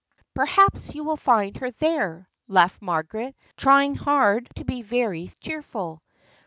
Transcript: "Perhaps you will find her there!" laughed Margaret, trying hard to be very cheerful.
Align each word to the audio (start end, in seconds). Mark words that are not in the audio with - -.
"Perhaps 0.33 0.95
you 0.95 1.03
will 1.03 1.15
find 1.15 1.57
her 1.57 1.69
there!" 1.69 2.27
laughed 2.47 2.81
Margaret, 2.81 3.35
trying 3.55 3.93
hard 3.93 4.49
to 4.55 4.65
be 4.65 4.81
very 4.81 5.31
cheerful. 5.41 6.01